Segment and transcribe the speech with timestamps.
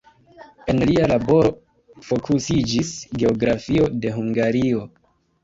[0.71, 1.51] En lia laboro
[2.07, 4.83] fokusiĝis geografio de Hungario.